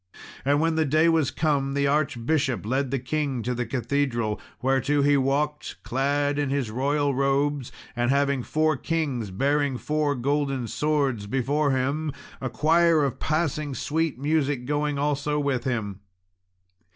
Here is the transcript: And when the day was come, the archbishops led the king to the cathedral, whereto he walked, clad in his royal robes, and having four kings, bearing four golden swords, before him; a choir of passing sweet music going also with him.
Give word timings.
And 0.43 0.59
when 0.59 0.73
the 0.73 0.83
day 0.83 1.09
was 1.09 1.29
come, 1.29 1.75
the 1.75 1.85
archbishops 1.85 2.65
led 2.65 2.89
the 2.89 2.97
king 2.97 3.43
to 3.43 3.53
the 3.53 3.67
cathedral, 3.67 4.41
whereto 4.59 5.03
he 5.03 5.15
walked, 5.15 5.75
clad 5.83 6.39
in 6.39 6.49
his 6.49 6.71
royal 6.71 7.13
robes, 7.13 7.71
and 7.95 8.09
having 8.09 8.41
four 8.41 8.77
kings, 8.77 9.29
bearing 9.29 9.77
four 9.77 10.15
golden 10.15 10.67
swords, 10.67 11.27
before 11.27 11.69
him; 11.69 12.11
a 12.41 12.49
choir 12.49 13.03
of 13.05 13.19
passing 13.19 13.75
sweet 13.75 14.17
music 14.17 14.65
going 14.65 14.97
also 14.97 15.39
with 15.39 15.65
him. 15.65 15.99